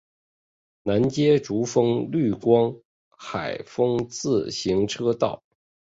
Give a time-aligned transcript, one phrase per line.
[0.81, 2.75] 南接竹风绿光
[3.15, 5.43] 海风自行车道。